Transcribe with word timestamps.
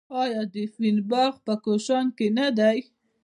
آیا 0.21 0.41
د 0.53 0.55
فین 0.73 0.97
باغ 1.09 1.33
په 1.45 1.53
کاشان 1.65 2.05
کې 2.17 2.27
نه 2.37 2.47
دی؟ 2.57 2.77